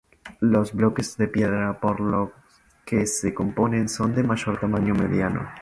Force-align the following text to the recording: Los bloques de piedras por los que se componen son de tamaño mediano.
Los 0.39 0.73
bloques 0.73 1.15
de 1.17 1.27
piedras 1.27 1.77
por 1.77 1.99
los 1.99 2.31
que 2.87 3.05
se 3.05 3.35
componen 3.35 3.87
son 3.87 4.15
de 4.15 4.23
tamaño 4.59 4.95
mediano. 4.95 5.47